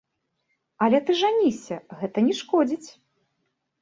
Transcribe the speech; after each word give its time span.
Але 0.85 1.01
ты 1.09 1.17
жаніся, 1.21 1.75
гэта 2.03 2.17
не 2.31 2.39
шкодзіць. 2.41 2.89